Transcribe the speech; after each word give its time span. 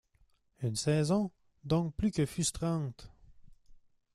Une 0.63 0.75
saison 0.75 1.29
donc 1.63 1.93
plus 1.93 2.09
que 2.09 2.25
frustrante. 2.25 3.11